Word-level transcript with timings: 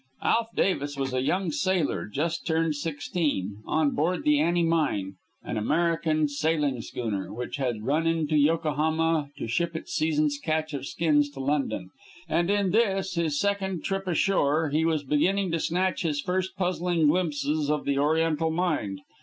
Alf 0.23 0.47
Davis 0.55 0.97
was 0.97 1.13
a 1.13 1.21
young 1.21 1.51
sailor, 1.51 2.07
just 2.07 2.47
turned 2.47 2.73
sixteen, 2.75 3.57
on 3.67 3.91
board 3.91 4.23
the 4.23 4.39
Annie 4.39 4.63
Mine, 4.63 5.13
an 5.43 5.57
American 5.57 6.27
sailing 6.27 6.81
schooner, 6.81 7.31
which 7.31 7.57
had 7.57 7.83
run 7.83 8.07
into 8.07 8.35
Yokohama 8.35 9.29
to 9.37 9.45
ship 9.45 9.75
its 9.75 9.93
season's 9.93 10.39
catch 10.43 10.73
of 10.73 10.87
skins 10.87 11.29
to 11.29 11.39
London. 11.39 11.91
And 12.27 12.49
in 12.49 12.71
this, 12.71 13.13
his 13.13 13.39
second 13.39 13.83
trip 13.83 14.07
ashore, 14.07 14.69
he 14.69 14.85
was 14.85 15.03
beginning 15.03 15.51
to 15.51 15.59
snatch 15.59 16.01
his 16.01 16.19
first 16.19 16.55
puzzling 16.55 17.05
glimpses 17.05 17.69
of 17.69 17.85
the 17.85 17.99
Oriental 17.99 18.49
mind. 18.49 19.01